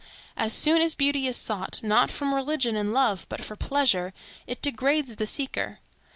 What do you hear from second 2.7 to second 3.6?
and love but for